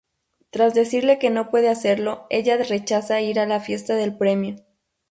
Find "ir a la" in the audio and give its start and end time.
3.21-3.59